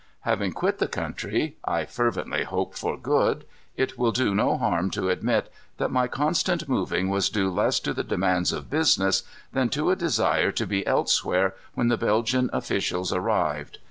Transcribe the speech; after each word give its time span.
Having 0.21 0.53
quit 0.53 0.79
the 0.79 0.87
country 0.87 1.57
I 1.63 1.85
fervently 1.85 2.43
hope 2.43 2.73
for 2.73 2.97
good 2.97 3.45
it 3.77 3.99
will 3.99 4.11
do 4.11 4.33
no 4.33 4.57
harm 4.57 4.89
to 4.89 5.09
admit 5.09 5.53
that 5.77 5.91
my 5.91 6.07
constant 6.07 6.67
moving 6.67 7.07
was 7.09 7.29
due 7.29 7.51
less 7.51 7.79
to 7.81 7.93
the 7.93 8.03
demands 8.03 8.51
of 8.51 8.67
business 8.71 9.21
than 9.53 9.69
to 9.69 9.91
a 9.91 9.95
desire 9.95 10.51
to 10.53 10.65
be 10.65 10.87
elsewhere 10.87 11.53
when 11.75 11.89
the 11.89 11.97
Belgian 11.97 12.49
officials 12.51 13.13
arrived. 13.13 13.77